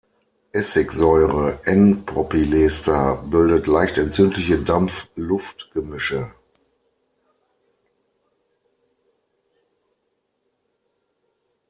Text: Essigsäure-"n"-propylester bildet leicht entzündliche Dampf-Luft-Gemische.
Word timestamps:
Essigsäure-"n"-propylester 0.53 3.21
bildet 3.29 3.67
leicht 3.67 3.99
entzündliche 3.99 4.57
Dampf-Luft-Gemische. 4.57 6.31